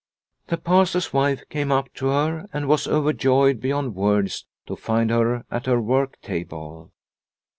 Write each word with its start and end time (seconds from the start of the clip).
The 0.47 0.57
Pastor's 0.57 1.13
wife 1.13 1.47
came 1.49 1.71
up 1.71 1.93
to 1.97 2.07
her 2.07 2.49
and 2.51 2.67
was 2.67 2.87
overjoyed 2.87 3.59
beyond 3.61 3.93
words 3.93 4.47
to 4.65 4.75
find 4.75 5.11
her 5.11 5.45
at 5.51 5.67
her 5.67 5.79
work 5.79 6.19
table. 6.23 6.91